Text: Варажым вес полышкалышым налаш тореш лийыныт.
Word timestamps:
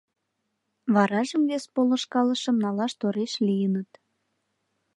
Варажым 0.93 1.41
вес 1.49 1.63
полышкалышым 1.73 2.57
налаш 2.63 2.93
тореш 2.99 3.33
лийыныт. 3.47 3.89